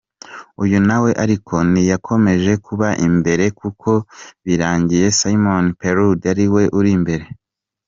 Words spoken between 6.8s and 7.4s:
imbere.